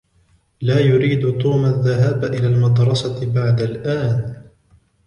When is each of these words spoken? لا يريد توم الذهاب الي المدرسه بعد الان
لا 0.61 0.79
يريد 0.79 1.41
توم 1.41 1.65
الذهاب 1.65 2.23
الي 2.23 2.47
المدرسه 2.47 3.33
بعد 3.33 3.61
الان 3.61 4.41